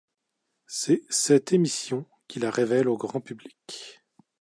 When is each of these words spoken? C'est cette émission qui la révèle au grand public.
C'est 0.65 1.03
cette 1.09 1.53
émission 1.53 2.07
qui 2.27 2.39
la 2.39 2.49
révèle 2.49 2.89
au 2.89 2.97
grand 2.97 3.21
public. 3.21 4.01